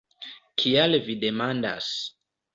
[0.61, 1.93] Kial vi demandas?